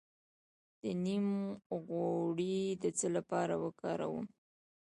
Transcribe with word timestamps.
د 0.81 0.83
نیم 1.03 1.27
غوړي 1.85 2.59
د 2.81 2.83
څه 2.97 3.07
لپاره 3.15 3.53
وکاروم؟ 3.63 4.25